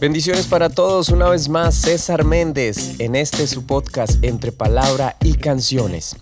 Bendiciones 0.00 0.46
para 0.46 0.68
todos, 0.68 1.08
una 1.08 1.28
vez 1.28 1.48
más 1.48 1.74
César 1.74 2.24
Méndez 2.24 3.00
en 3.00 3.16
este 3.16 3.48
su 3.48 3.66
podcast 3.66 4.22
entre 4.22 4.52
palabra 4.52 5.16
y 5.24 5.34
canciones. 5.34 6.14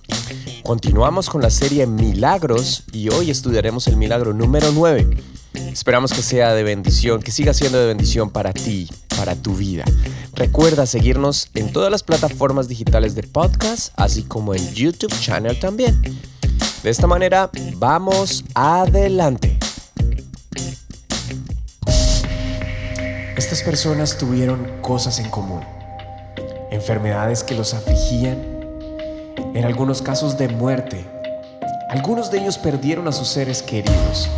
Continuamos 0.63 1.29
con 1.29 1.43
la 1.43 1.51
serie 1.51 1.87
Milagros 1.87 2.85
y 2.93 3.11
hoy 3.11 3.31
estudiaremos 3.31 3.87
el 3.87 3.99
milagro 3.99 4.33
número 4.33 4.73
9. 4.73 5.23
Esperamos 5.53 6.15
que 6.15 6.23
sea 6.23 6.55
de 6.55 6.63
bendición, 6.63 7.21
que 7.21 7.31
siga 7.31 7.53
siendo 7.53 7.79
de 7.79 7.89
bendición 7.89 8.31
para 8.31 8.55
ti, 8.55 8.89
para 9.15 9.35
tu 9.37 9.55
vida. 9.55 9.85
Recuerda 10.33 10.87
seguirnos 10.87 11.51
en 11.53 11.71
todas 11.71 11.91
las 11.91 12.03
plataformas 12.03 12.69
digitales 12.69 13.15
de 13.15 13.25
podcast, 13.25 13.93
así 13.97 14.23
como 14.23 14.55
en 14.55 14.73
YouTube 14.73 15.13
channel 15.21 15.61
también. 15.61 16.01
De 16.83 16.89
esta 16.89 17.07
manera, 17.07 17.51
vamos 17.75 18.43
adelante. 18.55 19.56
Estas 23.37 23.63
personas 23.63 24.17
tuvieron 24.17 24.81
cosas 24.81 25.19
en 25.19 25.29
común, 25.29 25.61
enfermedades 26.71 27.45
que 27.45 27.55
los 27.55 27.75
afligían, 27.75 28.43
en 29.53 29.63
algunos 29.67 30.01
casos 30.01 30.39
de 30.39 30.49
muerte. 30.49 31.05
Algunos 31.91 32.31
de 32.31 32.39
ellos 32.39 32.57
perdieron 32.57 33.09
a 33.09 33.13
sus 33.13 33.29
seres 33.29 33.63
queridos, 33.63 34.31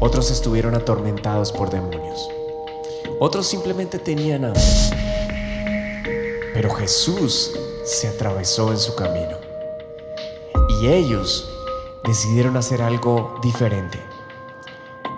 otros 0.00 0.30
estuvieron 0.30 0.74
atormentados 0.74 1.50
por 1.50 1.70
demonios, 1.70 2.28
otros 3.20 3.46
simplemente 3.46 3.98
tenían 3.98 4.44
hambre. 4.44 4.62
Pero 6.52 6.74
Jesús 6.74 7.52
se 7.86 8.08
atravesó 8.08 8.70
en 8.70 8.78
su 8.78 8.94
camino. 8.96 9.38
Y 10.78 10.88
ellos 10.88 11.48
decidieron 12.06 12.58
hacer 12.58 12.82
algo 12.82 13.40
diferente, 13.42 13.98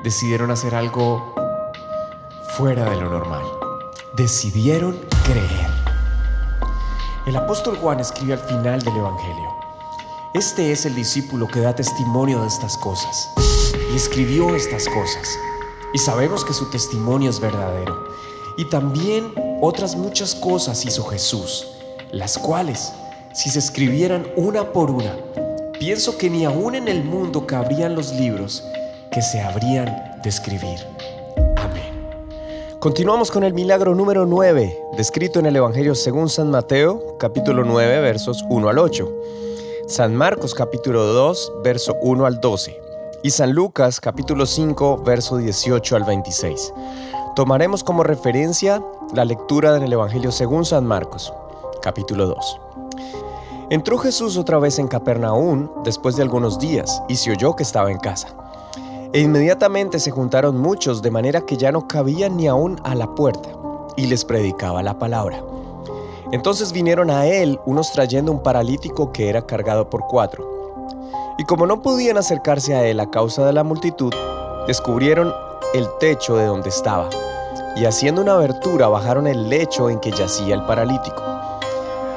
decidieron 0.05 0.53
hacer 0.53 0.77
algo 0.77 1.36
fuera 2.57 2.89
de 2.89 2.97
lo 2.97 3.11
normal. 3.11 3.43
Decidieron 4.15 4.99
creer. 5.25 5.69
El 7.27 7.37
apóstol 7.37 7.77
Juan 7.77 8.01
escribe 8.01 8.33
al 8.33 8.39
final 8.39 8.81
del 8.81 8.97
Evangelio. 8.97 9.55
Este 10.33 10.73
es 10.73 10.87
el 10.87 10.95
discípulo 10.95 11.49
que 11.49 11.61
da 11.61 11.75
testimonio 11.75 12.41
de 12.41 12.49
estas 12.49 12.79
cosas 12.79 13.29
y 13.93 13.97
escribió 13.97 14.57
estas 14.57 14.89
cosas. 14.89 15.39
Y 15.93 15.99
sabemos 15.99 16.47
que 16.47 16.55
su 16.55 16.71
testimonio 16.71 17.29
es 17.29 17.41
verdadero. 17.41 18.09
Y 18.57 18.65
también 18.71 19.35
otras 19.61 19.95
muchas 19.95 20.35
cosas 20.35 20.83
hizo 20.87 21.05
Jesús, 21.05 21.67
las 22.11 22.39
cuales, 22.39 22.95
si 23.35 23.51
se 23.51 23.59
escribieran 23.59 24.27
una 24.35 24.73
por 24.73 24.91
una, 24.91 25.15
pienso 25.79 26.17
que 26.17 26.31
ni 26.31 26.47
aún 26.47 26.75
en 26.75 26.89
el 26.89 27.05
mundo 27.05 27.47
cabrían 27.47 27.95
los 27.95 28.15
libros 28.15 28.65
que 29.11 29.21
se 29.21 29.43
habrían 29.43 30.21
de 30.23 30.31
escribir. 30.31 30.79
Continuamos 32.87 33.33
con 33.33 33.43
el 33.43 33.53
milagro 33.53 33.97
número 33.97 34.27
9, 34.27 34.81
descrito 34.97 35.41
en 35.41 35.47
el 35.47 35.57
Evangelio 35.57 35.97
según 35.97 36.29
San 36.29 36.53
Mateo, 36.53 37.17
capítulo 37.19 37.65
9, 37.65 38.01
versos 38.01 38.45
1 38.49 38.69
al 38.69 38.79
8, 38.79 39.13
San 39.89 40.15
Marcos, 40.15 40.55
capítulo 40.55 41.05
2, 41.05 41.55
verso 41.65 41.97
1 42.01 42.25
al 42.25 42.41
12, 42.41 42.81
y 43.25 43.31
San 43.31 43.51
Lucas, 43.51 43.99
capítulo 43.99 44.47
5, 44.47 44.99
verso 44.99 45.37
18 45.37 45.97
al 45.97 46.05
26. 46.05 46.73
Tomaremos 47.35 47.83
como 47.83 48.05
referencia 48.05 48.81
la 49.13 49.25
lectura 49.25 49.81
del 49.81 49.93
Evangelio 49.93 50.31
según 50.31 50.65
San 50.65 50.87
Marcos, 50.87 51.35
capítulo 51.83 52.29
2. 52.29 52.61
Entró 53.69 53.99
Jesús 53.99 54.37
otra 54.37 54.61
vez 54.61 54.79
en 54.79 54.87
Capernaum 54.87 55.71
después 55.83 56.15
de 56.15 56.23
algunos 56.23 56.61
días 56.61 57.03
y 57.09 57.17
se 57.17 57.33
oyó 57.33 57.57
que 57.57 57.65
estaba 57.65 57.91
en 57.91 57.99
casa. 57.99 58.29
E 59.17 59.21
inmediatamente 59.21 59.99
se 59.99 60.11
juntaron 60.11 60.59
muchos 60.59 61.01
de 61.01 61.11
manera 61.11 61.41
que 61.41 61.57
ya 61.57 61.73
no 61.73 61.89
cabían 61.89 62.37
ni 62.37 62.49
aún 62.49 62.79
a 62.85 62.95
la 62.95 63.15
puerta, 63.15 63.49
y 63.97 64.09
les 64.09 64.27
predicaba 64.27 64.83
la 64.83 64.99
palabra. 64.99 65.43
Entonces 66.33 66.71
vinieron 66.71 67.11
a 67.11 67.25
él 67.25 67.59
unos 67.65 67.93
trayendo 67.93 68.31
un 68.31 68.43
paralítico 68.43 69.13
que 69.13 69.31
era 69.31 69.47
cargado 69.47 69.89
por 69.89 70.03
cuatro. 70.07 70.45
Y 71.39 71.45
como 71.45 71.67
no 71.67 71.81
podían 71.81 72.19
acercarse 72.19 72.75
a 72.75 72.87
él 72.87 73.01
a 73.01 73.11
causa 73.11 73.47
de 73.47 73.55
la 73.55 73.65
multitud, 73.65 74.13
descubrieron 74.67 75.33
el 75.73 75.89
techo 75.99 76.37
de 76.37 76.45
donde 76.45 76.69
estaba, 76.69 77.09
y 77.75 77.87
haciendo 77.87 78.21
una 78.21 78.35
abertura 78.35 78.89
bajaron 78.89 79.27
el 79.27 79.49
lecho 79.49 79.89
en 79.89 79.99
que 79.99 80.11
yacía 80.11 80.55
el 80.55 80.67
paralítico. 80.67 81.23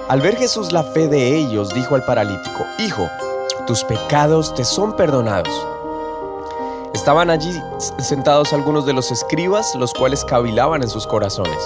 Al 0.09 0.19
ver 0.19 0.35
Jesús 0.35 0.73
la 0.73 0.83
fe 0.83 1.07
de 1.07 1.37
ellos, 1.37 1.73
dijo 1.73 1.95
al 1.95 2.03
paralítico, 2.03 2.65
Hijo, 2.77 3.07
tus 3.65 3.85
pecados 3.85 4.53
te 4.53 4.65
son 4.65 4.97
perdonados. 4.97 5.65
Estaban 6.93 7.29
allí 7.29 7.61
sentados 7.99 8.53
algunos 8.53 8.85
de 8.85 8.93
los 8.93 9.11
escribas, 9.11 9.75
los 9.75 9.93
cuales 9.93 10.25
cavilaban 10.25 10.81
en 10.81 10.89
sus 10.89 11.05
corazones. 11.05 11.59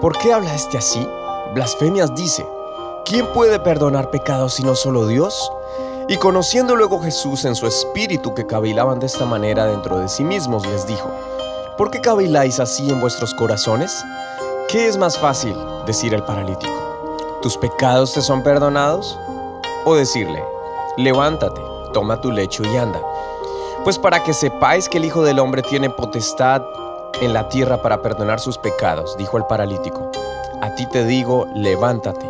¿Por 0.00 0.16
qué 0.16 0.32
habla 0.32 0.54
este 0.54 0.78
así? 0.78 1.06
Blasfemias 1.54 2.14
dice, 2.14 2.46
¿quién 3.04 3.26
puede 3.32 3.58
perdonar 3.58 4.10
pecados 4.10 4.54
sino 4.54 4.74
solo 4.74 5.06
Dios? 5.06 5.52
Y 6.08 6.16
conociendo 6.16 6.74
luego 6.74 7.00
Jesús 7.00 7.44
en 7.44 7.54
su 7.54 7.66
espíritu 7.66 8.34
que 8.34 8.46
cavilaban 8.46 8.98
de 8.98 9.06
esta 9.06 9.26
manera 9.26 9.66
dentro 9.66 9.98
de 9.98 10.08
sí 10.08 10.24
mismos, 10.24 10.66
les 10.66 10.86
dijo, 10.86 11.10
¿por 11.76 11.90
qué 11.90 12.00
caviláis 12.00 12.60
así 12.60 12.88
en 12.90 13.00
vuestros 13.00 13.34
corazones? 13.34 13.92
¿Qué 14.68 14.86
es 14.86 14.96
más 14.96 15.18
fácil 15.18 15.54
decir 15.86 16.14
al 16.14 16.24
paralítico, 16.24 16.72
¿tus 17.42 17.56
pecados 17.58 18.12
te 18.14 18.22
son 18.22 18.42
perdonados? 18.42 19.18
O 19.84 19.94
decirle, 19.94 20.42
levántate, 20.96 21.60
toma 21.92 22.20
tu 22.20 22.30
lecho 22.30 22.62
y 22.62 22.76
anda. 22.76 23.00
Pues 23.84 23.98
para 23.98 24.22
que 24.22 24.34
sepáis 24.34 24.88
que 24.88 24.98
el 24.98 25.04
Hijo 25.04 25.22
del 25.22 25.38
Hombre 25.38 25.62
tiene 25.62 25.88
potestad 25.88 26.62
en 27.20 27.32
la 27.32 27.48
tierra 27.48 27.80
para 27.82 28.02
perdonar 28.02 28.40
sus 28.40 28.58
pecados, 28.58 29.16
dijo 29.16 29.38
el 29.38 29.46
paralítico. 29.46 30.10
A 30.60 30.74
ti 30.74 30.86
te 30.86 31.04
digo, 31.04 31.46
levántate, 31.54 32.28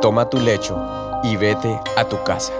toma 0.00 0.28
tu 0.28 0.38
lecho 0.38 0.78
y 1.22 1.36
vete 1.36 1.80
a 1.96 2.04
tu 2.04 2.22
casa. 2.22 2.52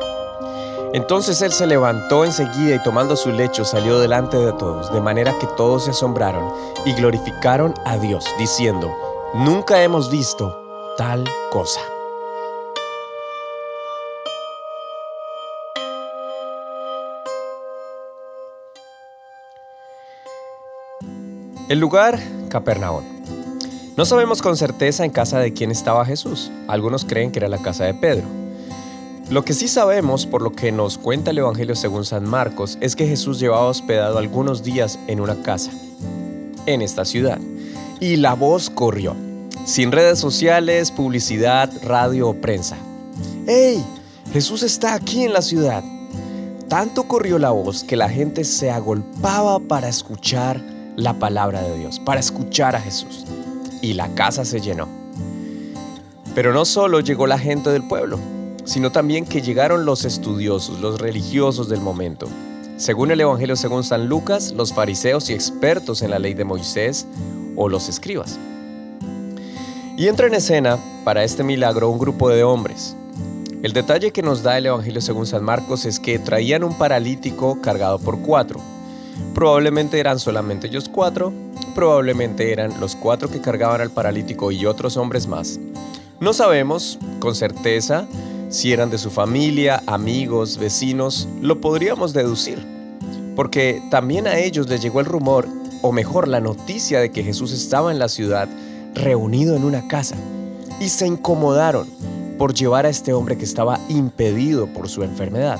Entonces 0.93 1.41
él 1.43 1.53
se 1.53 1.67
levantó 1.67 2.25
enseguida 2.25 2.75
y 2.75 2.83
tomando 2.83 3.15
su 3.15 3.31
lecho 3.31 3.65
salió 3.65 4.00
delante 4.00 4.37
de 4.39 4.53
todos, 4.53 4.93
de 4.93 5.00
manera 5.00 5.39
que 5.39 5.47
todos 5.47 5.84
se 5.84 5.91
asombraron 5.91 6.53
y 6.84 6.95
glorificaron 6.95 7.75
a 7.84 7.97
Dios, 7.97 8.25
diciendo, 8.39 8.93
nunca 9.34 9.83
hemos 9.83 10.11
visto 10.11 10.61
tal 10.97 11.25
cosa. 11.53 11.81
El 21.70 21.78
lugar, 21.78 22.19
Capernaum. 22.48 23.04
No 23.97 24.04
sabemos 24.04 24.42
con 24.42 24.56
certeza 24.56 25.04
en 25.04 25.12
casa 25.12 25.38
de 25.38 25.53
quién 25.53 25.70
estaba 25.70 26.04
Jesús. 26.04 26.50
Algunos 26.66 27.04
creen 27.04 27.31
que 27.31 27.38
era 27.38 27.47
la 27.47 27.58
casa 27.58 27.84
de 27.84 27.94
Pedro. 27.94 28.25
Lo 29.31 29.44
que 29.44 29.53
sí 29.53 29.69
sabemos, 29.69 30.26
por 30.26 30.42
lo 30.42 30.50
que 30.50 30.72
nos 30.72 30.98
cuenta 30.98 31.31
el 31.31 31.38
Evangelio 31.38 31.76
según 31.76 32.04
San 32.04 32.28
Marcos, 32.28 32.76
es 32.81 32.97
que 32.97 33.06
Jesús 33.06 33.38
llevaba 33.38 33.66
hospedado 33.66 34.19
algunos 34.19 34.64
días 34.64 34.98
en 35.06 35.20
una 35.20 35.42
casa, 35.42 35.70
en 36.66 36.82
esta 36.82 37.04
ciudad. 37.04 37.38
Y 38.00 38.16
la 38.16 38.34
voz 38.34 38.69
corrió, 38.69 39.14
sin 39.64 39.92
redes 39.92 40.19
sociales, 40.19 40.91
publicidad, 40.91 41.70
radio 41.84 42.31
o 42.31 42.34
prensa. 42.34 42.78
¡Hey! 43.47 43.81
Jesús 44.32 44.64
está 44.64 44.94
aquí 44.94 45.22
en 45.22 45.32
la 45.32 45.41
ciudad. 45.41 45.84
Tanto 46.66 47.04
corrió 47.04 47.38
la 47.38 47.50
voz 47.50 47.84
que 47.84 47.94
la 47.94 48.08
gente 48.08 48.42
se 48.42 48.72
agolpaba 48.72 49.60
para 49.60 49.88
escuchar 49.88 50.80
la 51.00 51.19
palabra 51.19 51.62
de 51.62 51.77
Dios, 51.78 51.99
para 52.00 52.21
escuchar 52.21 52.77
a 52.77 52.81
Jesús. 52.81 53.25
Y 53.83 53.94
la 53.94 54.09
casa 54.15 54.44
se 54.44 54.61
llenó. 54.61 54.88
Pero 56.34 56.53
no 56.53 56.65
solo 56.65 57.00
llegó 57.00 57.27
la 57.27 57.38
gente 57.38 57.71
del 57.71 57.87
pueblo, 57.87 58.19
sino 58.65 58.93
también 58.93 59.25
que 59.25 59.43
llegaron 59.43 59.84
los 59.84 60.05
estudiosos, 60.05 60.81
los 60.81 61.00
religiosos 61.00 61.69
del 61.69 61.81
momento. 61.81 62.28
Según 62.77 63.11
el 63.11 63.21
Evangelio 63.21 63.56
según 63.56 63.84
San 63.84 64.09
Lucas, 64.09 64.53
los 64.53 64.72
fariseos 64.72 65.28
y 65.28 65.34
expertos 65.34 66.03
en 66.03 66.11
la 66.11 66.19
ley 66.19 66.34
de 66.34 66.44
Moisés 66.44 67.06
o 67.56 67.69
los 67.69 67.88
escribas. 67.88 68.38
Y 69.97 70.08
entra 70.08 70.29
en 70.29 70.35
escena 70.35 70.79
para 71.05 71.25
este 71.25 71.43
milagro 71.43 71.91
un 71.91 71.99
grupo 71.99 72.31
de 72.31 72.44
hombres. 72.44 72.97
El 73.62 73.75
detalle 73.75 74.12
que 74.12 74.23
nos 74.23 74.43
da 74.43 74.56
el 74.56 74.67
Evangelio 74.67 75.02
según 75.02 75.26
San 75.26 75.44
Marcos 75.44 75.85
es 75.85 76.00
que 76.00 76.19
traían 76.19 76.64
un 76.64 76.79
paralítico 76.79 77.61
cargado 77.61 77.99
por 77.99 78.20
cuatro, 78.20 78.61
Probablemente 79.40 79.98
eran 79.98 80.19
solamente 80.19 80.66
ellos 80.66 80.90
cuatro, 80.90 81.32
probablemente 81.75 82.52
eran 82.52 82.78
los 82.78 82.94
cuatro 82.94 83.31
que 83.31 83.40
cargaban 83.40 83.81
al 83.81 83.90
paralítico 83.90 84.52
y 84.52 84.66
otros 84.66 84.98
hombres 84.98 85.26
más. 85.26 85.58
No 86.20 86.34
sabemos 86.34 86.98
con 87.20 87.34
certeza 87.34 88.06
si 88.50 88.70
eran 88.70 88.90
de 88.90 88.98
su 88.98 89.10
familia, 89.10 89.82
amigos, 89.87 90.58
vecinos, 90.58 91.26
lo 91.40 91.58
podríamos 91.58 92.12
deducir, 92.12 92.62
porque 93.34 93.82
también 93.90 94.26
a 94.26 94.37
ellos 94.37 94.69
les 94.69 94.82
llegó 94.82 95.00
el 95.00 95.06
rumor, 95.06 95.48
o 95.81 95.90
mejor 95.90 96.28
la 96.28 96.40
noticia 96.42 97.00
de 97.00 97.10
que 97.10 97.22
Jesús 97.22 97.52
estaba 97.52 97.90
en 97.90 97.98
la 97.98 98.10
ciudad, 98.10 98.46
reunido 98.92 99.56
en 99.56 99.64
una 99.64 99.88
casa, 99.88 100.16
y 100.81 100.90
se 100.90 101.06
incomodaron 101.06 101.88
por 102.37 102.52
llevar 102.52 102.84
a 102.84 102.90
este 102.90 103.14
hombre 103.14 103.38
que 103.38 103.46
estaba 103.46 103.81
impedido 103.88 104.66
por 104.66 104.90
su 104.90 105.02
enfermedad. 105.02 105.58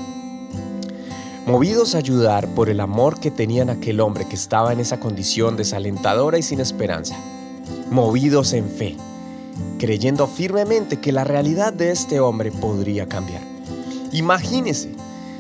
Movidos 1.47 1.95
a 1.95 1.99
ayudar 1.99 2.49
por 2.55 2.69
el 2.69 2.81
amor 2.81 3.19
que 3.19 3.31
tenían 3.31 3.71
aquel 3.71 4.01
hombre 4.01 4.27
que 4.29 4.37
estaba 4.37 4.73
en 4.73 4.81
esa 4.81 5.01
condición 5.01 5.57
desalentadora 5.57 6.39
y 6.39 6.43
sin 6.43 6.61
esperanza, 6.61 7.17
movidos 7.91 8.53
en 8.53 8.69
fe, 8.69 8.97
creyendo 9.79 10.27
firmemente 10.27 11.01
que 11.01 11.13
la 11.13 11.25
realidad 11.25 11.73
de 11.73 11.91
este 11.91 12.21
hombre 12.21 12.53
podría 12.53 13.07
cambiar. 13.07 13.43
Imagínese 14.13 14.93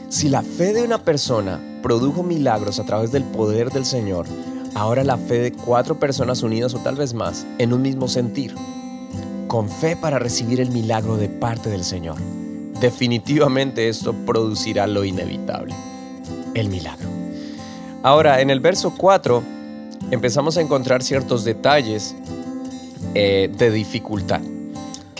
si 0.08 0.28
la 0.28 0.42
fe 0.42 0.72
de 0.72 0.82
una 0.82 1.04
persona 1.04 1.60
produjo 1.82 2.22
milagros 2.22 2.78
a 2.78 2.84
través 2.84 3.12
del 3.12 3.24
poder 3.24 3.70
del 3.70 3.84
Señor, 3.84 4.26
ahora 4.74 5.04
la 5.04 5.18
fe 5.18 5.38
de 5.38 5.52
cuatro 5.52 5.98
personas 5.98 6.42
unidas 6.42 6.74
o 6.74 6.78
tal 6.78 6.96
vez 6.96 7.14
más 7.14 7.46
en 7.58 7.72
un 7.72 7.82
mismo 7.82 8.08
sentir, 8.08 8.54
con 9.48 9.68
fe 9.68 9.96
para 9.96 10.18
recibir 10.18 10.60
el 10.60 10.70
milagro 10.70 11.16
de 11.16 11.28
parte 11.28 11.68
del 11.68 11.84
Señor. 11.84 12.16
Definitivamente 12.80 13.88
esto 13.88 14.14
producirá 14.24 14.86
lo 14.86 15.04
inevitable 15.04 15.74
el 16.54 16.68
milagro. 16.68 17.08
Ahora, 18.02 18.40
en 18.40 18.50
el 18.50 18.60
verso 18.60 18.94
4 18.96 19.42
empezamos 20.10 20.56
a 20.56 20.60
encontrar 20.60 21.02
ciertos 21.02 21.44
detalles 21.44 22.14
eh, 23.14 23.50
de 23.56 23.70
dificultad 23.70 24.40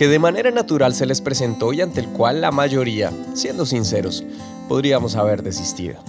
que 0.01 0.07
de 0.07 0.17
manera 0.17 0.49
natural 0.49 0.95
se 0.95 1.05
les 1.05 1.21
presentó 1.21 1.73
y 1.73 1.81
ante 1.81 1.99
el 1.99 2.07
cual 2.07 2.41
la 2.41 2.49
mayoría, 2.49 3.11
siendo 3.35 3.67
sinceros, 3.67 4.23
podríamos 4.67 5.15
haber 5.15 5.43
desistido 5.43 5.99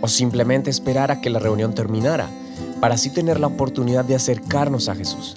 o 0.00 0.06
simplemente 0.06 0.70
esperar 0.70 1.10
a 1.10 1.20
que 1.20 1.30
la 1.30 1.40
reunión 1.40 1.74
terminara 1.74 2.30
para 2.80 2.94
así 2.94 3.10
tener 3.10 3.40
la 3.40 3.48
oportunidad 3.48 4.04
de 4.04 4.14
acercarnos 4.14 4.88
a 4.88 4.94
Jesús. 4.94 5.36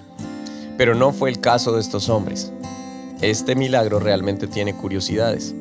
Pero 0.77 0.93
no 0.93 1.11
fue 1.11 1.31
el 1.31 1.39
caso 1.39 1.71
de 1.71 1.81
estos 1.81 2.07
hombres. 2.07 2.51
Este 3.21 3.55
milagro 3.55 3.99
realmente 3.99 4.45
tiene 4.45 4.75
curiosidades, 4.75 5.55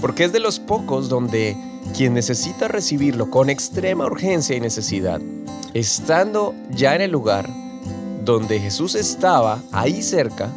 porque 0.00 0.24
es 0.24 0.32
de 0.32 0.40
los 0.40 0.60
pocos 0.60 1.10
donde 1.10 1.58
quien 1.96 2.14
necesita 2.14 2.68
recibirlo 2.68 3.30
con 3.30 3.50
extrema 3.50 4.06
urgencia 4.06 4.56
y 4.56 4.60
necesidad, 4.60 5.20
estando 5.74 6.54
ya 6.70 6.94
en 6.94 7.02
el 7.02 7.10
lugar 7.10 7.48
donde 8.24 8.60
Jesús 8.60 8.94
estaba, 8.94 9.60
ahí 9.72 10.02
cerca, 10.02 10.50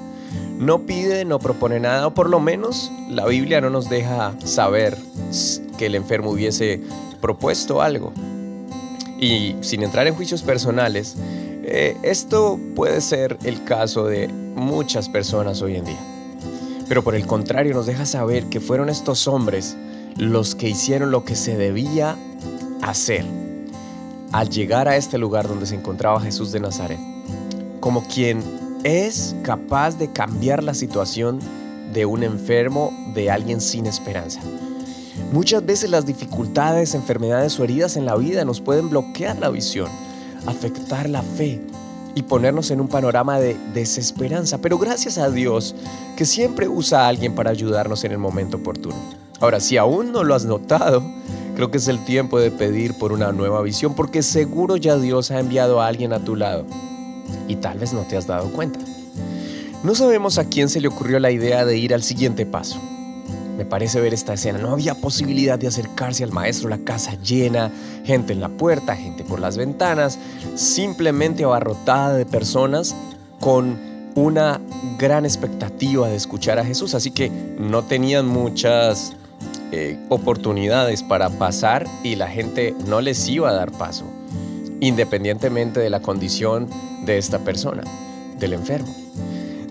no 0.58 0.86
pide, 0.86 1.26
no 1.26 1.40
propone 1.40 1.80
nada, 1.80 2.08
o 2.08 2.14
por 2.14 2.30
lo 2.30 2.40
menos 2.40 2.92
la 3.10 3.26
Biblia 3.26 3.60
no 3.62 3.70
nos 3.70 3.90
deja 3.90 4.34
saber 4.44 4.98
que 5.78 5.88
el 5.88 5.96
enfermo 5.96 6.32
hubiese 6.32 6.82
propuesto 7.22 7.82
algo. 7.82 8.14
Y 9.20 9.56
sin 9.62 9.84
entrar 9.84 10.08
en 10.08 10.16
juicios 10.16 10.44
personales, 10.44 11.16
eh, 11.64 11.98
esto 12.04 12.60
puede 12.76 13.02
ser 13.02 13.38
el 13.44 13.64
caso 13.64 14.06
de 14.06 14.28
muchas 14.28 15.10
personas 15.10 15.62
hoy 15.62 15.76
en 15.76 15.86
día. 15.86 16.00
Pero 16.88 17.04
por 17.04 17.16
el 17.16 17.26
contrario 17.26 17.74
nos 17.74 17.88
deja 17.88 18.06
saber 18.06 18.46
que 18.46 18.60
fueron 18.60 18.90
estos 18.90 19.28
hombres 19.28 19.76
los 20.18 20.56
que 20.56 20.70
hicieron 20.70 21.12
lo 21.12 21.26
que 21.26 21.36
se 21.36 21.58
debía 21.58 22.18
hacer 22.82 23.26
al 24.32 24.50
llegar 24.50 24.88
a 24.88 24.98
este 24.98 25.18
lugar 25.18 25.48
donde 25.48 25.66
se 25.66 25.76
encontraba 25.76 26.20
Jesús 26.22 26.52
de 26.52 26.60
Nazaret, 26.60 27.00
como 27.80 28.04
quien 28.08 28.42
es 28.84 29.36
capaz 29.44 29.98
de 29.98 30.12
cambiar 30.12 30.64
la 30.64 30.74
situación 30.74 31.40
de 31.94 32.06
un 32.06 32.24
enfermo, 32.24 32.94
de 33.14 33.32
alguien 33.32 33.62
sin 33.62 33.86
esperanza. 33.86 34.42
Muchas 35.32 35.66
veces 35.66 35.90
las 35.90 36.06
dificultades, 36.06 36.94
enfermedades 36.94 37.60
o 37.60 37.64
heridas 37.64 37.98
en 37.98 38.06
la 38.06 38.16
vida 38.16 38.46
nos 38.46 38.62
pueden 38.62 38.90
bloquear 38.90 39.38
la 39.40 39.50
visión, 39.50 39.90
afectar 40.46 41.10
la 41.10 41.22
fe 41.22 41.62
y 42.14 42.24
ponernos 42.24 42.72
en 42.72 42.80
un 42.80 42.88
panorama 42.88 43.40
de 43.40 43.58
desesperanza, 43.74 44.60
pero 44.60 44.78
gracias 44.78 45.18
a 45.18 45.30
Dios 45.30 45.76
que 46.16 46.26
siempre 46.26 46.68
usa 46.68 47.06
a 47.06 47.08
alguien 47.08 47.36
para 47.36 47.52
ayudarnos 47.52 48.04
en 48.04 48.12
el 48.12 48.18
momento 48.18 48.58
oportuno. 48.58 49.25
Ahora, 49.40 49.60
si 49.60 49.78
aún 49.78 50.12
no 50.12 50.24
lo 50.24 50.34
has 50.34 50.46
notado, 50.46 51.04
creo 51.56 51.72
que 51.72 51.78
es 51.78 51.88
el 51.88 52.04
tiempo 52.06 52.40
de 52.40 52.52
pedir 52.52 52.98
por 52.98 53.12
una 53.12 53.32
nueva 53.32 53.62
visión, 53.62 53.94
porque 53.94 54.24
seguro 54.24 54.78
ya 54.78 54.98
Dios 54.98 55.32
ha 55.32 55.40
enviado 55.40 55.82
a 55.82 55.88
alguien 55.88 56.14
a 56.14 56.20
tu 56.20 56.36
lado 56.36 56.66
y 57.48 57.56
tal 57.58 57.80
vez 57.80 57.94
no 57.94 58.02
te 58.02 58.18
has 58.18 58.28
dado 58.28 58.50
cuenta. 58.52 58.80
No 59.84 59.94
sabemos 59.94 60.38
a 60.38 60.46
quién 60.46 60.70
se 60.70 60.82
le 60.82 60.88
ocurrió 60.88 61.20
la 61.20 61.32
idea 61.32 61.66
de 61.66 61.78
ir 61.78 61.94
al 61.94 62.02
siguiente 62.02 62.46
paso. 62.46 62.82
Me 63.58 63.66
parece 63.66 64.02
ver 64.02 64.14
esta 64.14 64.34
escena. 64.34 64.58
No 64.58 64.72
había 64.72 64.96
posibilidad 64.96 65.58
de 65.58 65.68
acercarse 65.68 66.24
al 66.24 66.32
maestro, 66.32 66.70
la 66.70 66.80
casa 66.80 67.14
llena, 67.22 67.72
gente 68.04 68.34
en 68.34 68.42
la 68.42 68.50
puerta, 68.50 68.96
gente 68.96 69.24
por 69.24 69.40
las 69.40 69.58
ventanas, 69.58 70.18
simplemente 70.56 71.44
abarrotada 71.44 72.16
de 72.16 72.26
personas 72.26 72.96
con 73.40 73.78
una 74.16 74.60
gran 74.98 75.26
expectativa 75.26 76.10
de 76.10 76.16
escuchar 76.16 76.58
a 76.60 76.66
Jesús. 76.66 76.96
Así 76.96 77.12
que 77.12 77.30
no 77.30 77.84
tenían 77.84 78.28
muchas 78.28 79.14
eh, 79.78 79.98
oportunidades 80.08 81.04
para 81.04 81.30
pasar 81.30 81.86
y 82.02 82.16
la 82.16 82.30
gente 82.30 82.74
no 82.88 83.02
les 83.02 83.28
iba 83.28 83.50
a 83.50 83.54
dar 83.54 83.74
paso, 83.74 84.06
independientemente 84.80 85.82
de 85.82 85.90
la 85.90 86.00
condición 86.00 86.70
de 87.04 87.18
esta 87.18 87.40
persona, 87.40 87.84
del 88.40 88.54
enfermo. 88.54 88.88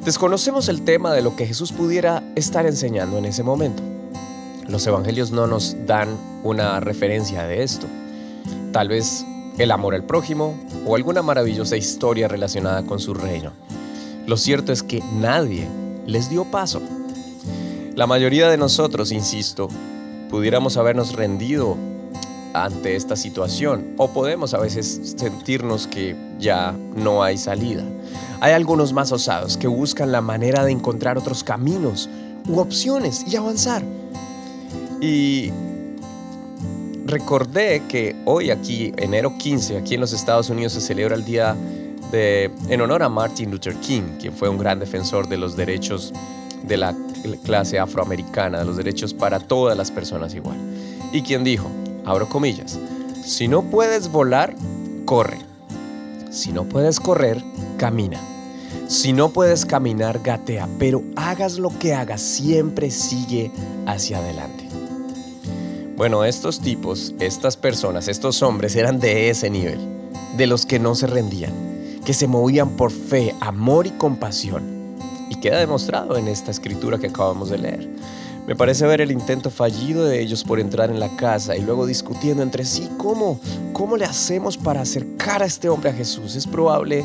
Desconocemos 0.04 0.68
el 0.68 0.82
tema 0.82 1.14
de 1.14 1.22
lo 1.22 1.36
que 1.36 1.46
Jesús 1.46 1.72
pudiera 1.72 2.22
estar 2.34 2.66
enseñando 2.66 3.16
en 3.16 3.24
ese 3.24 3.42
momento. 3.42 3.82
Los 4.68 4.86
evangelios 4.86 5.30
no 5.32 5.46
nos 5.46 5.74
dan 5.86 6.18
una 6.42 6.78
referencia 6.80 7.44
de 7.44 7.62
esto. 7.62 7.86
Tal 8.72 8.88
vez 8.88 9.24
el 9.56 9.70
amor 9.70 9.94
al 9.94 10.04
prójimo 10.04 10.54
o 10.84 10.96
alguna 10.96 11.22
maravillosa 11.22 11.78
historia 11.78 12.28
relacionada 12.28 12.82
con 12.82 13.00
su 13.00 13.14
reino. 13.14 13.52
Lo 14.26 14.36
cierto 14.36 14.70
es 14.70 14.82
que 14.82 15.02
nadie 15.14 15.66
les 16.06 16.28
dio 16.28 16.44
paso. 16.44 16.82
La 17.94 18.06
mayoría 18.06 18.50
de 18.50 18.58
nosotros, 18.58 19.12
insisto, 19.12 19.70
pudiéramos 20.34 20.76
habernos 20.76 21.12
rendido 21.12 21.76
ante 22.54 22.96
esta 22.96 23.14
situación 23.14 23.94
o 23.98 24.10
podemos 24.10 24.52
a 24.52 24.58
veces 24.58 25.14
sentirnos 25.16 25.86
que 25.86 26.16
ya 26.40 26.74
no 26.96 27.22
hay 27.22 27.38
salida. 27.38 27.84
Hay 28.40 28.52
algunos 28.52 28.92
más 28.92 29.12
osados 29.12 29.56
que 29.56 29.68
buscan 29.68 30.10
la 30.10 30.20
manera 30.20 30.64
de 30.64 30.72
encontrar 30.72 31.18
otros 31.18 31.44
caminos 31.44 32.10
u 32.48 32.58
opciones 32.58 33.24
y 33.28 33.36
avanzar. 33.36 33.84
Y 35.00 35.52
recordé 37.06 37.84
que 37.88 38.16
hoy 38.24 38.50
aquí, 38.50 38.92
enero 38.96 39.38
15, 39.38 39.78
aquí 39.78 39.94
en 39.94 40.00
los 40.00 40.12
Estados 40.12 40.50
Unidos 40.50 40.72
se 40.72 40.80
celebra 40.80 41.14
el 41.14 41.24
día 41.24 41.54
de, 42.10 42.50
en 42.68 42.80
honor 42.80 43.04
a 43.04 43.08
Martin 43.08 43.52
Luther 43.52 43.76
King, 43.76 44.18
quien 44.18 44.32
fue 44.32 44.48
un 44.48 44.58
gran 44.58 44.80
defensor 44.80 45.28
de 45.28 45.36
los 45.36 45.54
derechos 45.54 46.12
de 46.66 46.76
la 46.76 46.94
clase 47.44 47.78
afroamericana, 47.78 48.58
de 48.58 48.64
los 48.64 48.76
derechos 48.76 49.14
para 49.14 49.40
todas 49.40 49.76
las 49.76 49.90
personas 49.90 50.34
igual. 50.34 50.56
Y 51.12 51.22
quien 51.22 51.44
dijo, 51.44 51.70
abro 52.04 52.28
comillas, 52.28 52.78
si 53.24 53.48
no 53.48 53.62
puedes 53.62 54.08
volar, 54.08 54.54
corre. 55.04 55.38
Si 56.30 56.52
no 56.52 56.64
puedes 56.64 57.00
correr, 57.00 57.42
camina. 57.78 58.20
Si 58.88 59.12
no 59.12 59.30
puedes 59.30 59.64
caminar, 59.64 60.20
gatea, 60.22 60.68
pero 60.78 61.02
hagas 61.16 61.58
lo 61.58 61.70
que 61.78 61.94
hagas, 61.94 62.20
siempre 62.20 62.90
sigue 62.90 63.50
hacia 63.86 64.18
adelante. 64.18 64.68
Bueno, 65.96 66.24
estos 66.24 66.60
tipos, 66.60 67.14
estas 67.20 67.56
personas, 67.56 68.08
estos 68.08 68.42
hombres 68.42 68.74
eran 68.74 68.98
de 68.98 69.30
ese 69.30 69.48
nivel, 69.48 69.78
de 70.36 70.46
los 70.48 70.66
que 70.66 70.80
no 70.80 70.96
se 70.96 71.06
rendían, 71.06 71.52
que 72.04 72.12
se 72.12 72.26
movían 72.26 72.70
por 72.70 72.90
fe, 72.90 73.34
amor 73.40 73.86
y 73.86 73.90
compasión 73.90 74.83
queda 75.44 75.58
demostrado 75.58 76.16
en 76.16 76.26
esta 76.26 76.50
escritura 76.50 76.96
que 76.96 77.08
acabamos 77.08 77.50
de 77.50 77.58
leer. 77.58 77.86
Me 78.46 78.56
parece 78.56 78.86
ver 78.86 79.02
el 79.02 79.10
intento 79.10 79.50
fallido 79.50 80.06
de 80.06 80.22
ellos 80.22 80.42
por 80.42 80.58
entrar 80.58 80.88
en 80.88 80.98
la 80.98 81.14
casa 81.16 81.54
y 81.54 81.60
luego 81.60 81.84
discutiendo 81.84 82.42
entre 82.42 82.64
sí 82.64 82.88
cómo, 82.96 83.38
cómo 83.74 83.98
le 83.98 84.06
hacemos 84.06 84.56
para 84.56 84.80
acercar 84.80 85.42
a 85.42 85.44
este 85.44 85.68
hombre 85.68 85.90
a 85.90 85.92
Jesús. 85.92 86.34
Es 86.34 86.46
probable 86.46 87.04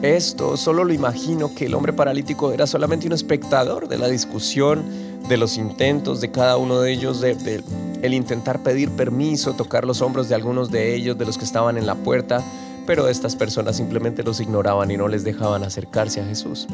esto, 0.00 0.56
solo 0.56 0.82
lo 0.82 0.94
imagino 0.94 1.54
que 1.54 1.66
el 1.66 1.74
hombre 1.74 1.92
paralítico 1.92 2.52
era 2.52 2.66
solamente 2.66 3.06
un 3.06 3.12
espectador 3.12 3.86
de 3.86 3.98
la 3.98 4.08
discusión, 4.08 4.82
de 5.28 5.36
los 5.36 5.58
intentos 5.58 6.22
de 6.22 6.30
cada 6.30 6.56
uno 6.56 6.80
de 6.80 6.90
ellos, 6.90 7.20
de, 7.20 7.62
el 8.00 8.14
intentar 8.14 8.62
pedir 8.62 8.88
permiso, 8.92 9.52
tocar 9.52 9.84
los 9.84 10.00
hombros 10.00 10.30
de 10.30 10.34
algunos 10.34 10.70
de 10.70 10.94
ellos, 10.94 11.18
de 11.18 11.26
los 11.26 11.36
que 11.36 11.44
estaban 11.44 11.76
en 11.76 11.84
la 11.84 11.96
puerta, 11.96 12.42
pero 12.86 13.08
estas 13.08 13.36
personas 13.36 13.76
simplemente 13.76 14.22
los 14.22 14.40
ignoraban 14.40 14.90
y 14.90 14.96
no 14.96 15.06
les 15.06 15.22
dejaban 15.22 15.64
acercarse 15.64 16.22
a 16.22 16.24
Jesús. 16.24 16.66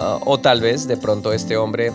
O 0.00 0.40
tal 0.40 0.62
vez 0.62 0.88
de 0.88 0.96
pronto 0.96 1.32
este 1.34 1.58
hombre, 1.58 1.92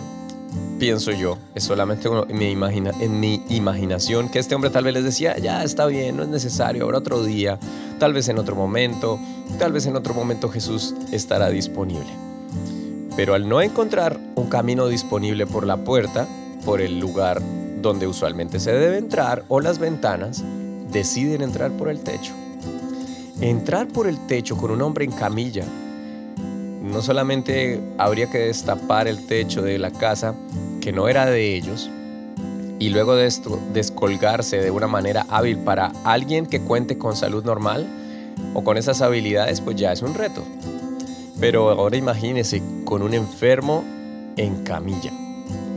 pienso 0.78 1.10
yo, 1.10 1.38
es 1.56 1.64
solamente 1.64 2.08
en, 2.08 2.38
mi 2.38 2.50
imagina, 2.50 2.92
en 3.00 3.18
mi 3.18 3.42
imaginación, 3.48 4.28
que 4.28 4.38
este 4.38 4.54
hombre 4.54 4.70
tal 4.70 4.84
vez 4.84 4.94
les 4.94 5.02
decía, 5.02 5.36
ya 5.38 5.64
está 5.64 5.86
bien, 5.86 6.16
no 6.16 6.22
es 6.22 6.28
necesario, 6.28 6.84
habrá 6.84 6.98
otro 6.98 7.24
día, 7.24 7.58
tal 7.98 8.12
vez 8.12 8.28
en 8.28 8.38
otro 8.38 8.54
momento, 8.54 9.18
tal 9.58 9.72
vez 9.72 9.86
en 9.86 9.96
otro 9.96 10.14
momento 10.14 10.48
Jesús 10.48 10.94
estará 11.10 11.48
disponible. 11.48 12.06
Pero 13.16 13.34
al 13.34 13.48
no 13.48 13.60
encontrar 13.60 14.20
un 14.36 14.48
camino 14.48 14.86
disponible 14.86 15.44
por 15.44 15.66
la 15.66 15.78
puerta, 15.78 16.28
por 16.64 16.80
el 16.80 17.00
lugar 17.00 17.42
donde 17.82 18.06
usualmente 18.06 18.60
se 18.60 18.72
debe 18.72 18.98
entrar 18.98 19.44
o 19.48 19.60
las 19.60 19.80
ventanas, 19.80 20.44
deciden 20.92 21.42
entrar 21.42 21.72
por 21.72 21.88
el 21.88 22.00
techo. 22.00 22.34
Entrar 23.40 23.88
por 23.88 24.06
el 24.06 24.26
techo 24.26 24.56
con 24.56 24.70
un 24.70 24.82
hombre 24.82 25.04
en 25.04 25.12
camilla 25.12 25.64
no 26.86 27.02
solamente 27.02 27.80
habría 27.98 28.30
que 28.30 28.38
destapar 28.38 29.08
el 29.08 29.26
techo 29.26 29.62
de 29.62 29.78
la 29.78 29.90
casa, 29.90 30.34
que 30.80 30.92
no 30.92 31.08
era 31.08 31.26
de 31.26 31.56
ellos, 31.56 31.90
y 32.78 32.90
luego 32.90 33.16
de 33.16 33.26
esto 33.26 33.58
descolgarse 33.72 34.58
de 34.58 34.70
una 34.70 34.86
manera 34.86 35.26
hábil 35.30 35.58
para 35.58 35.92
alguien 36.04 36.46
que 36.46 36.60
cuente 36.60 36.98
con 36.98 37.16
salud 37.16 37.44
normal 37.44 37.86
o 38.54 38.62
con 38.62 38.76
esas 38.76 39.00
habilidades, 39.02 39.60
pues 39.60 39.76
ya 39.76 39.92
es 39.92 40.02
un 40.02 40.14
reto. 40.14 40.44
Pero 41.40 41.70
ahora 41.70 41.96
imagínese 41.96 42.62
con 42.84 43.02
un 43.02 43.14
enfermo 43.14 43.84
en 44.36 44.62
camilla. 44.62 45.12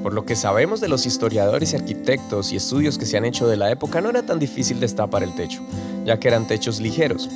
Por 0.04 0.14
lo 0.14 0.26
que 0.26 0.36
sabemos 0.36 0.80
de 0.80 0.88
los 0.88 1.06
historiadores 1.06 1.74
y 1.74 1.76
arquitectos 1.76 2.54
y 2.54 2.56
estudios 2.56 2.98
que 2.98 3.06
se 3.06 3.18
han 3.18 3.26
hecho 3.26 3.48
de 3.48 3.58
la 3.58 3.70
época, 3.72 4.00
no 4.02 4.10
era 4.10 4.24
tan 4.24 4.40
difícil 4.40 4.80
destapar 4.80 5.24
el 5.24 5.36
techo, 5.36 5.62
ya 6.06 6.20
que 6.20 6.28
eran 6.28 6.48
techos 6.48 6.80
ligeros. 6.80 7.30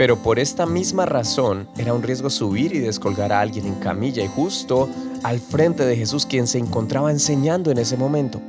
Pero 0.00 0.16
por 0.16 0.38
esta 0.38 0.64
misma 0.64 1.04
razón 1.04 1.68
era 1.76 1.92
un 1.92 2.02
riesgo 2.02 2.30
subir 2.30 2.74
y 2.74 2.78
descolgar 2.78 3.34
a 3.34 3.40
alguien 3.42 3.66
en 3.66 3.74
camilla 3.74 4.24
y 4.24 4.28
justo 4.28 4.88
al 5.22 5.40
frente 5.40 5.84
de 5.84 5.94
Jesús 5.94 6.24
quien 6.24 6.46
se 6.46 6.56
encontraba 6.56 7.10
enseñando 7.10 7.70
en 7.70 7.76
ese 7.76 7.98
momento. 7.98 8.40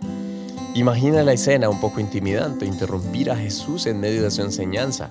Imagina 0.76 1.24
la 1.24 1.34
escena 1.34 1.68
un 1.68 1.82
poco 1.82 2.00
intimidante, 2.00 2.66
interrumpir 2.66 3.30
a 3.30 3.36
Jesús 3.36 3.86
en 3.86 4.00
medio 4.00 4.24
de 4.24 4.32
su 4.32 4.44
enseñanza 4.44 5.10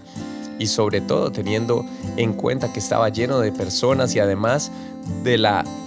y 0.58 0.68
sobre 0.68 1.02
todo 1.02 1.30
teniendo 1.30 1.84
en 2.16 2.32
cuenta 2.32 2.72
que 2.72 2.78
estaba 2.78 3.10
lleno 3.10 3.38
de 3.38 3.52
personas 3.52 4.14
y 4.14 4.20
además 4.20 4.72
de, 5.22 5.36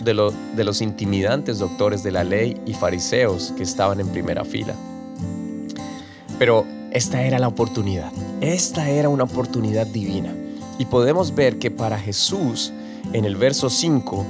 de 0.06 0.64
los 0.64 0.82
intimidantes 0.84 1.58
doctores 1.58 2.04
de 2.04 2.12
la 2.12 2.24
ley 2.24 2.62
y 2.68 2.76
fariseos 2.76 3.56
que 3.58 3.64
estaban 3.64 4.00
en 4.00 4.08
primera 4.10 4.46
fila. 4.46 4.76
Pero 6.38 6.64
esta 6.92 7.24
era 7.24 7.40
la 7.40 7.48
oportunidad, 7.48 8.12
esta 8.40 8.88
era 8.92 9.10
una 9.10 9.24
oportunidad 9.24 9.88
divina. 9.88 10.36
Y 10.80 10.86
podemos 10.86 11.36
ver 11.36 11.60
que 11.60 11.72
para 11.72 12.00
Jesús, 12.00 12.72
en 13.14 13.26
el 13.26 13.36
verso 13.36 13.70
5, 13.70 14.26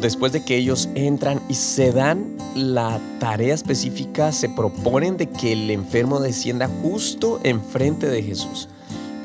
después 0.00 0.32
de 0.32 0.44
que 0.44 0.56
ellos 0.56 0.88
entran 0.94 1.40
y 1.48 1.54
se 1.54 1.92
dan 1.92 2.36
la 2.54 3.00
tarea 3.18 3.54
específica, 3.54 4.32
se 4.32 4.48
proponen 4.48 5.16
de 5.16 5.28
que 5.28 5.52
el 5.52 5.70
enfermo 5.70 6.20
descienda 6.20 6.68
justo 6.82 7.40
enfrente 7.42 8.08
de 8.08 8.22
Jesús. 8.22 8.68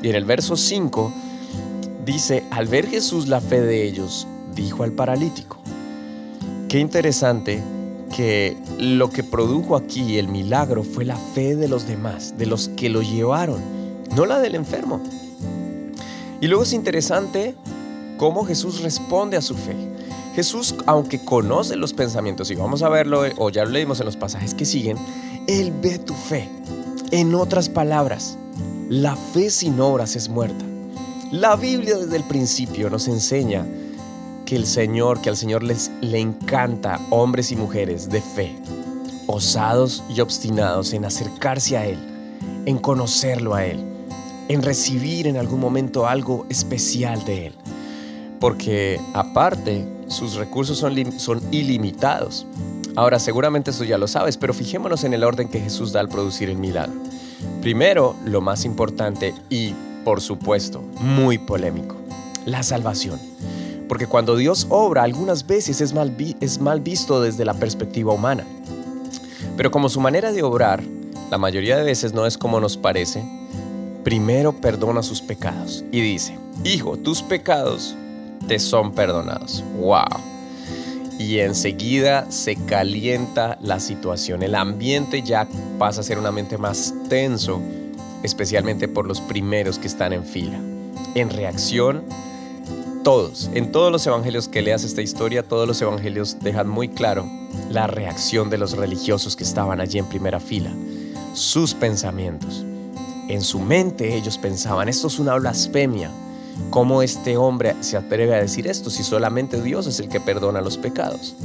Y 0.02 0.08
en 0.08 0.16
el 0.16 0.24
verso 0.24 0.56
5 0.56 1.12
dice, 2.04 2.44
al 2.50 2.66
ver 2.66 2.86
Jesús 2.86 3.28
la 3.28 3.40
fe 3.40 3.60
de 3.60 3.86
ellos, 3.86 4.26
dijo 4.54 4.82
al 4.82 4.92
paralítico. 4.92 5.58
Qué 6.68 6.78
interesante 6.78 7.62
que 8.16 8.56
lo 8.78 9.10
que 9.10 9.22
produjo 9.22 9.76
aquí 9.76 10.18
el 10.18 10.28
milagro 10.28 10.82
fue 10.82 11.04
la 11.04 11.16
fe 11.16 11.56
de 11.56 11.68
los 11.68 11.86
demás, 11.86 12.36
de 12.36 12.46
los 12.46 12.68
que 12.68 12.88
lo 12.88 13.02
llevaron, 13.02 13.60
no 14.14 14.26
la 14.26 14.40
del 14.40 14.54
enfermo. 14.54 15.00
Y 16.40 16.48
luego 16.48 16.62
es 16.62 16.72
interesante 16.72 17.54
cómo 18.16 18.44
Jesús 18.44 18.82
responde 18.82 19.36
a 19.36 19.42
su 19.42 19.54
fe. 19.54 19.76
Jesús, 20.34 20.74
aunque 20.86 21.22
conoce 21.24 21.76
los 21.76 21.92
pensamientos, 21.92 22.50
y 22.50 22.54
vamos 22.54 22.82
a 22.82 22.88
verlo, 22.88 23.22
o 23.36 23.50
ya 23.50 23.64
lo 23.64 23.70
leímos 23.70 24.00
en 24.00 24.06
los 24.06 24.16
pasajes 24.16 24.54
que 24.54 24.64
siguen, 24.64 24.96
Él 25.46 25.72
ve 25.82 25.98
tu 25.98 26.14
fe. 26.14 26.48
En 27.10 27.34
otras 27.34 27.68
palabras, 27.68 28.38
la 28.88 29.16
fe 29.16 29.50
sin 29.50 29.80
obras 29.80 30.16
es 30.16 30.28
muerta. 30.28 30.64
La 31.30 31.56
Biblia 31.56 31.96
desde 31.96 32.16
el 32.16 32.24
principio 32.24 32.90
nos 32.90 33.06
enseña 33.08 33.66
que 34.46 34.56
el 34.56 34.66
Señor, 34.66 35.20
que 35.20 35.28
al 35.28 35.36
Señor 35.36 35.62
les 35.62 35.90
le 36.00 36.18
encanta 36.18 37.00
hombres 37.10 37.52
y 37.52 37.56
mujeres 37.56 38.08
de 38.08 38.20
fe, 38.20 38.56
osados 39.26 40.02
y 40.08 40.20
obstinados 40.20 40.92
en 40.92 41.04
acercarse 41.04 41.76
a 41.76 41.86
Él, 41.86 41.98
en 42.66 42.78
conocerlo 42.78 43.54
a 43.54 43.64
Él, 43.64 43.89
en 44.50 44.62
recibir 44.62 45.28
en 45.28 45.36
algún 45.36 45.60
momento 45.60 46.08
algo 46.08 46.44
especial 46.48 47.24
de 47.24 47.46
Él. 47.46 47.54
Porque 48.40 49.00
aparte, 49.14 49.86
sus 50.08 50.34
recursos 50.34 50.76
son, 50.76 51.20
son 51.20 51.40
ilimitados. 51.52 52.48
Ahora, 52.96 53.20
seguramente 53.20 53.70
eso 53.70 53.84
ya 53.84 53.96
lo 53.96 54.08
sabes, 54.08 54.36
pero 54.36 54.52
fijémonos 54.52 55.04
en 55.04 55.14
el 55.14 55.22
orden 55.22 55.48
que 55.48 55.60
Jesús 55.60 55.92
da 55.92 56.00
al 56.00 56.08
producir 56.08 56.50
el 56.50 56.56
milagro. 56.56 56.94
Primero, 57.62 58.16
lo 58.24 58.40
más 58.40 58.64
importante 58.64 59.34
y, 59.50 59.72
por 60.04 60.20
supuesto, 60.20 60.82
muy 60.98 61.38
polémico, 61.38 61.94
la 62.44 62.64
salvación. 62.64 63.20
Porque 63.88 64.08
cuando 64.08 64.34
Dios 64.34 64.66
obra, 64.68 65.04
algunas 65.04 65.46
veces 65.46 65.80
es 65.80 65.94
mal, 65.94 66.16
es 66.40 66.60
mal 66.60 66.80
visto 66.80 67.22
desde 67.22 67.44
la 67.44 67.54
perspectiva 67.54 68.12
humana. 68.12 68.44
Pero 69.56 69.70
como 69.70 69.88
su 69.88 70.00
manera 70.00 70.32
de 70.32 70.42
obrar, 70.42 70.82
la 71.30 71.38
mayoría 71.38 71.76
de 71.76 71.84
veces 71.84 72.12
no 72.12 72.26
es 72.26 72.36
como 72.36 72.58
nos 72.58 72.76
parece, 72.76 73.22
primero 74.04 74.52
perdona 74.52 75.02
sus 75.02 75.20
pecados 75.20 75.84
y 75.90 76.00
dice, 76.00 76.38
Hijo, 76.64 76.96
tus 76.96 77.22
pecados 77.22 77.96
te 78.46 78.58
son 78.58 78.92
perdonados. 78.92 79.64
¡Wow! 79.78 80.30
y 81.20 81.40
enseguida 81.40 82.30
se 82.30 82.56
calienta 82.56 83.58
la 83.60 83.78
situación. 83.78 84.42
El 84.42 84.54
ambiente 84.54 85.22
ya 85.22 85.46
pasa 85.78 86.00
a 86.00 86.02
ser 86.02 86.18
un 86.18 86.24
ambiente 86.24 86.56
más 86.56 86.94
tenso, 87.10 87.60
especialmente 88.22 88.88
por 88.88 89.06
los 89.06 89.20
primeros 89.20 89.78
que 89.78 89.86
están 89.86 90.14
en 90.14 90.24
fila. 90.24 90.58
En 91.14 91.28
reacción, 91.28 92.04
todos, 93.04 93.50
en 93.52 93.70
todos 93.70 93.92
los 93.92 94.06
evangelios 94.06 94.48
que 94.48 94.62
leas 94.62 94.82
esta 94.82 95.02
historia, 95.02 95.42
todos 95.42 95.68
los 95.68 95.82
evangelios 95.82 96.38
dejan 96.40 96.70
muy 96.70 96.88
claro 96.88 97.28
la 97.68 97.86
reacción 97.86 98.48
de 98.48 98.56
los 98.56 98.72
religiosos 98.72 99.36
que 99.36 99.44
estaban 99.44 99.78
allí 99.78 99.98
en 99.98 100.06
primera 100.06 100.40
fila, 100.40 100.72
sus 101.34 101.74
pensamientos. 101.74 102.64
En 103.30 103.42
su 103.42 103.60
mente 103.60 104.16
ellos 104.16 104.38
pensaban, 104.38 104.88
esto 104.88 105.06
es 105.06 105.20
una 105.20 105.36
blasfemia, 105.36 106.10
¿Cómo 106.68 107.02
este 107.02 107.36
hombre 107.36 107.74
se 107.80 107.96
atreve 107.96 108.34
a 108.34 108.40
decir 108.40 108.66
esto 108.66 108.90
si 108.90 109.02
solamente 109.02 109.62
Dios 109.62 109.86
es 109.86 109.98
el 110.00 110.08
que 110.08 110.20
perdona 110.20 110.60
los 110.60 110.78
pecados? 110.78 111.36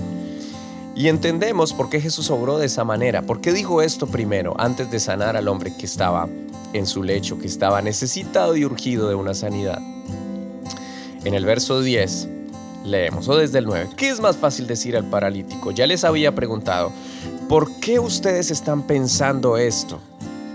Y 0.96 1.08
entendemos 1.08 1.74
por 1.74 1.89
qué 1.89 2.01
Jesús 2.01 2.32
obró 2.32 2.58
de 2.58 2.65
esa 2.65 2.84
manera. 2.84 3.22
¿Por 3.22 3.39
qué 3.39 3.54
dijo 3.54 3.84
esto 3.84 4.08
primero, 4.08 4.56
antes 4.60 4.89
de 4.89 5.00
sanar 5.00 5.38
al 5.38 5.48
hombre 5.48 5.74
que 5.77 5.86
estaba 5.86 6.27
en 6.74 6.88
su 6.88 7.04
lecho, 7.04 7.38
que 7.38 7.48
estaba 7.48 7.82
necesitado 7.82 8.56
y 8.56 8.65
urgido 8.65 9.08
de 9.08 9.15
una 9.15 9.36
sanidad? 9.36 9.80
En 11.24 11.36
el 11.36 11.46
verso 11.46 11.82
10 11.82 12.27
leemos, 12.84 13.27
o 13.30 13.38
desde 13.38 13.60
el 13.60 13.65
9, 13.65 13.92
¿qué 13.96 14.10
es 14.10 14.20
más 14.20 14.38
fácil 14.38 14.65
decir 14.65 14.98
al 14.98 15.06
paralítico? 15.06 15.70
Ya 15.70 15.86
les 15.86 16.04
había 16.04 16.34
preguntado, 16.34 16.92
¿por 17.48 17.80
qué 17.80 18.00
ustedes 18.00 18.50
están 18.50 18.84
pensando 18.84 19.58
esto? 19.58 20.00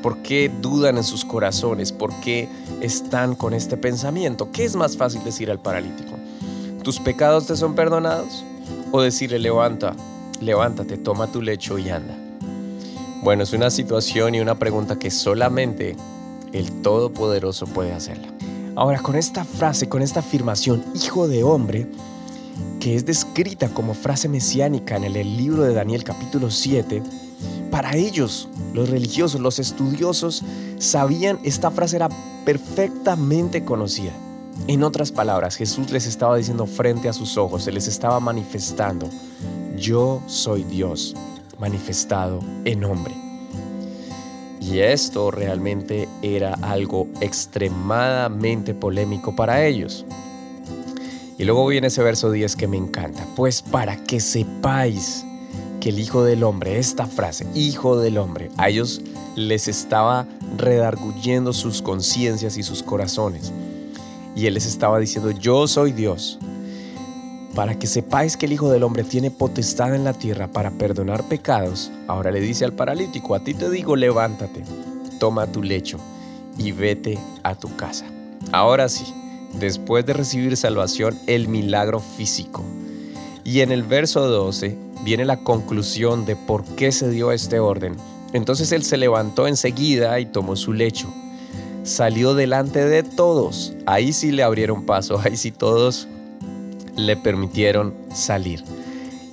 ¿Por 0.02 0.19
qué 0.19 0.50
dudan 0.61 0.97
en 0.97 1.04
sus 1.04 1.25
corazones? 1.25 1.92
¿Por 1.92 2.12
qué 2.21 2.49
están 2.80 3.35
con 3.35 3.52
este 3.52 3.76
pensamiento? 3.76 4.50
¿Qué 4.50 4.64
es 4.64 4.76
más 4.76 4.97
fácil 4.97 5.23
decir 5.25 5.50
al 5.50 5.61
paralítico? 5.61 6.16
¿Tus 6.83 6.99
pecados 6.99 7.47
te 7.47 7.57
son 7.57 7.75
perdonados? 7.75 8.45
¿O 8.92 9.02
decirle, 9.02 9.38
levanta, 9.38 9.95
levántate, 10.40 10.97
toma 10.97 11.26
tu 11.26 11.42
lecho 11.42 11.78
y 11.78 11.90
anda? 11.90 12.16
Bueno, 13.23 13.42
es 13.42 13.52
una 13.52 13.69
situación 13.69 14.35
y 14.35 14.40
una 14.40 14.59
pregunta 14.59 14.99
que 14.99 15.11
solamente 15.11 15.95
el 16.52 16.80
Todopoderoso 16.80 17.66
puede 17.66 17.92
hacerla. 17.92 18.28
Ahora, 18.76 19.00
con 19.00 19.16
esta 19.16 19.45
frase, 19.45 19.90
con 19.90 20.00
esta 20.00 20.21
afirmación, 20.21 20.83
hijo 20.95 21.28
de 21.28 21.45
hombre, 21.45 21.87
que 22.80 22.95
es 22.95 23.04
descrita 23.04 23.69
como 23.69 23.92
frase 23.92 24.28
mesiánica 24.28 24.97
en 24.97 25.04
el 25.04 25.37
libro 25.37 25.64
de 25.64 25.75
Daniel 25.75 26.02
capítulo 26.02 26.50
7, 26.50 27.02
para 27.70 27.97
ellos, 27.97 28.49
los 28.75 28.90
religiosos, 28.90 29.40
los 29.40 29.59
estudiosos, 29.59 30.42
sabían 30.78 31.38
esta 31.44 31.70
frase 31.70 31.97
era 31.97 32.09
perfectamente 32.44 33.64
conocida. 33.64 34.12
En 34.66 34.82
otras 34.82 35.12
palabras, 35.12 35.56
Jesús 35.56 35.90
les 35.90 36.06
estaba 36.06 36.37
diciendo 36.37 36.66
frente 36.66 37.09
a 37.09 37.12
sus 37.12 37.37
ojos, 37.37 37.64
se 37.64 37.73
les 37.73 37.87
estaba 37.87 38.20
manifestando, 38.20 39.09
yo 39.76 40.23
soy 40.26 40.64
Dios, 40.64 41.14
manifestado 41.59 42.40
en 42.64 42.85
hombre. 42.85 43.14
Y 44.61 44.80
esto 44.80 45.30
realmente 45.30 46.09
era 46.23 46.54
algo 46.54 47.09
extremadamente 47.20 48.75
polémico 48.75 49.35
para 49.35 49.64
ellos. 49.64 50.04
Y 51.38 51.44
luego 51.44 51.66
viene 51.66 51.87
ese 51.87 52.02
verso 52.02 52.30
10 52.30 52.54
que 52.56 52.68
me 52.68 52.76
encanta, 52.76 53.26
pues 53.35 53.62
para 53.62 53.97
que 54.04 54.20
sepáis 54.20 55.25
que 55.80 55.88
el 55.88 55.99
Hijo 55.99 56.22
del 56.22 56.44
Hombre, 56.44 56.78
esta 56.78 57.06
frase, 57.06 57.46
Hijo 57.54 57.99
del 57.99 58.18
Hombre, 58.18 58.50
a 58.58 58.68
ellos 58.68 59.00
les 59.34 59.66
estaba 59.66 60.26
redarguyendo 60.56 61.52
sus 61.52 61.80
conciencias 61.82 62.56
y 62.58 62.62
sus 62.62 62.82
corazones. 62.82 63.52
Y 64.37 64.46
Él 64.46 64.54
les 64.54 64.66
estaba 64.66 64.99
diciendo, 64.99 65.30
yo 65.30 65.66
soy 65.66 65.92
Dios. 65.92 66.38
Para 67.54 67.78
que 67.78 67.87
sepáis 67.87 68.37
que 68.37 68.46
el 68.46 68.52
Hijo 68.52 68.70
del 68.70 68.82
Hombre 68.82 69.02
tiene 69.02 69.30
potestad 69.30 69.94
en 69.94 70.04
la 70.04 70.12
tierra 70.12 70.49
para 70.49 70.70
perdonar 70.70 71.28
pecados, 71.28 71.90
ahora 72.06 72.30
le 72.30 72.40
dice 72.40 72.64
al 72.64 72.75
paralítico, 72.75 73.34
a 73.34 73.40
ti 73.40 73.54
te 73.54 73.70
digo, 73.70 73.96
levántate, 73.96 74.62
toma 75.18 75.46
tu 75.46 75.62
lecho 75.62 75.99
y 76.58 76.72
vete 76.72 77.18
a 77.42 77.54
tu 77.54 77.75
casa. 77.76 78.04
Ahora 78.52 78.88
sí, 78.88 79.04
después 79.58 80.06
de 80.06 80.12
recibir 80.12 80.56
salvación, 80.56 81.18
el 81.26 81.49
milagro 81.49 82.00
físico. 82.00 82.62
Y 83.42 83.60
en 83.60 83.72
el 83.72 83.82
verso 83.82 84.28
12 84.28 84.89
viene 85.04 85.25
la 85.25 85.38
conclusión 85.38 86.25
de 86.25 86.37
por 86.37 86.64
qué 86.64 86.92
se 86.92 87.11
dio 87.11 87.33
este 87.33 87.59
orden. 87.59 87.97
Entonces 88.33 88.73
él 88.73 88.85
se 88.85 88.97
levantó 88.97 89.47
enseguida 89.47 90.19
y 90.21 90.26
tomó 90.26 90.57
su 90.57 90.73
lecho. 90.73 91.09
Salió 91.83 92.35
delante 92.35 92.85
de 92.85 93.02
todos. 93.02 93.75
Ahí 93.87 94.12
sí 94.12 94.30
le 94.30 94.42
abrieron 94.42 94.85
paso, 94.85 95.21
ahí 95.23 95.37
sí 95.37 95.50
todos 95.50 96.09
le 96.97 97.16
permitieron 97.16 97.95
salir. 98.14 98.62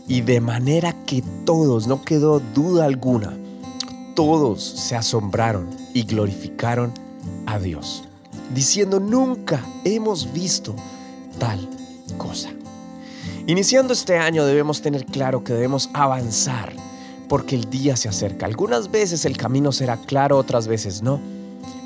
Y 0.07 0.21
de 0.21 0.39
manera 0.39 0.95
que 1.05 1.21
todos, 1.45 1.87
no 1.87 2.01
quedó 2.01 2.39
duda 2.39 2.85
alguna, 2.85 3.37
todos 4.15 4.63
se 4.63 4.95
asombraron 4.95 5.69
y 5.93 6.03
glorificaron 6.03 6.93
a 7.45 7.59
Dios, 7.59 8.03
diciendo, 8.53 8.99
nunca 8.99 9.61
hemos 9.83 10.31
visto 10.31 10.75
tal 11.39 11.67
cosa. 12.17 12.56
Iniciando 13.47 13.93
este 13.93 14.17
año 14.17 14.45
debemos 14.45 14.81
tener 14.81 15.05
claro 15.05 15.41
que 15.41 15.53
debemos 15.53 15.89
avanzar 15.93 16.73
porque 17.29 17.55
el 17.55 17.69
día 17.69 17.95
se 17.95 18.09
acerca. 18.09 18.45
Algunas 18.45 18.91
veces 18.91 19.23
el 19.23 19.37
camino 19.37 19.71
será 19.71 19.95
claro, 19.95 20.37
otras 20.37 20.67
veces 20.67 21.01
no. 21.01 21.21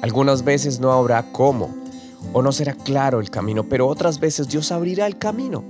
Algunas 0.02 0.44
veces 0.44 0.80
no 0.80 0.92
habrá 0.92 1.22
cómo 1.32 1.70
o 2.34 2.42
no 2.42 2.52
será 2.52 2.74
claro 2.74 3.20
el 3.20 3.30
camino, 3.30 3.64
pero 3.64 3.88
otras 3.88 4.20
veces 4.20 4.48
Dios 4.48 4.72
abrirá 4.72 5.06
el 5.06 5.20
camino. 5.20 5.64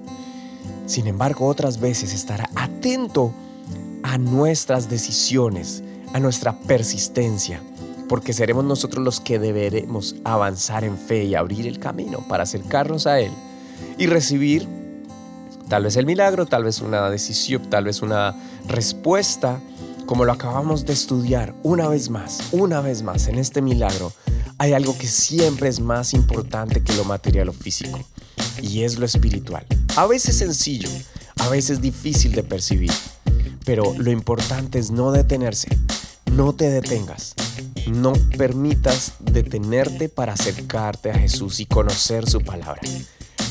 Sin 0.86 1.08
embargo, 1.08 1.46
otras 1.46 1.82
veces 1.82 2.14
estará 2.14 2.50
atento 2.56 3.34
a 4.02 4.18
nuestras 4.18 4.90
decisiones, 4.90 5.84
a 6.14 6.22
nuestra 6.22 6.58
persistencia, 6.58 7.62
porque 8.08 8.32
seremos 8.32 8.64
nosotros 8.64 9.04
los 9.04 9.20
que 9.20 9.40
deberemos 9.40 10.16
avanzar 10.24 10.86
en 10.86 10.98
fe 10.98 11.26
y 11.26 11.36
abrir 11.36 11.68
el 11.68 11.80
camino 11.80 12.20
para 12.30 12.44
acercarnos 12.44 13.08
a 13.08 13.20
Él 13.20 13.34
y 13.98 14.08
recibir 14.08 14.81
tal 15.72 15.84
vez 15.84 15.96
el 15.96 16.06
milagro, 16.06 16.48
tal 16.48 16.66
vez 16.66 16.82
una 16.82 17.10
decisión, 17.10 17.70
tal 17.70 17.86
vez 17.86 18.02
una 18.02 18.36
respuesta, 18.68 19.62
como 20.06 20.26
lo 20.26 20.34
acabamos 20.34 20.86
de 20.86 20.92
estudiar 20.92 21.56
una 21.64 21.88
vez 21.88 22.10
más, 22.10 22.42
una 22.52 22.82
vez 22.82 23.04
más 23.04 23.28
en 23.28 23.40
este 23.40 23.62
milagro. 23.62 24.12
Hay 24.58 24.74
algo 24.74 24.98
que 24.98 25.08
siempre 25.08 25.70
es 25.70 25.80
más 25.80 26.14
importante 26.14 26.84
que 26.84 26.92
lo 26.96 27.06
material 27.06 27.48
o 27.48 27.54
físico, 27.54 28.02
y 28.62 28.84
es 28.84 29.00
lo 29.00 29.06
espiritual. 29.06 29.66
A 29.96 30.08
veces 30.08 30.40
sencillo, 30.40 30.90
a 31.38 31.48
veces 31.48 31.80
difícil 31.80 32.34
de 32.34 32.44
percibir, 32.44 32.92
pero 33.64 33.96
lo 33.98 34.12
importante 34.12 34.78
es 34.78 34.92
no 34.92 35.14
detenerse, 35.14 35.70
no 36.34 36.52
te 36.52 36.70
detengas, 36.70 37.34
no 37.88 38.12
permitas 38.38 39.14
detenerte 39.22 40.10
para 40.10 40.34
acercarte 40.34 41.12
a 41.12 41.18
Jesús 41.18 41.62
y 41.62 41.66
conocer 41.66 42.30
su 42.30 42.42
palabra, 42.42 42.82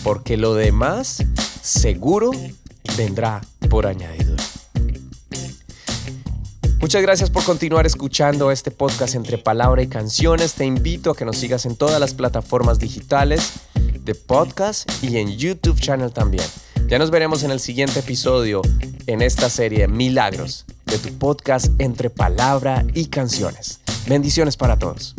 porque 0.05 0.37
lo 0.37 0.53
demás 0.53 1.25
seguro 1.63 2.31
vendrá 2.97 3.41
por 3.69 3.87
añadidura. 3.87 4.43
Muchas 6.81 7.03
gracias 7.03 7.29
por 7.29 7.45
continuar 7.45 7.87
escuchando 7.87 8.51
este 8.51 8.71
podcast 8.71 9.15
entre 9.15 9.37
palabra 9.37 9.83
y 9.83 9.87
canciones. 9.87 10.55
Te 10.55 10.65
invito 10.65 11.11
a 11.11 11.17
que 11.17 11.27
nos 11.27 11.37
sigas 11.37 11.67
en 11.67 11.77
todas 11.77 12.01
las 12.01 12.15
plataformas 12.15 12.79
digitales 12.79 13.53
de 14.03 14.15
podcast 14.15 14.91
y 15.03 15.19
en 15.19 15.37
YouTube 15.37 15.79
channel 15.79 16.13
también. 16.13 16.45
Ya 16.89 16.99
nos 16.99 17.11
veremos 17.11 17.43
en 17.43 17.51
el 17.51 17.61
siguiente 17.61 18.01
episodio 18.01 18.63
en 19.07 19.23
esta 19.23 19.51
serie 19.51 19.87
Milagros 19.89 20.65
de 20.87 20.99
tu 20.99 21.13
podcast 21.19 21.67
entre 21.79 22.11
palabra 22.11 22.85
y 22.95 23.07
canciones. 23.07 23.81
Bendiciones 24.09 24.57
para 24.57 24.79
todos. 24.79 25.15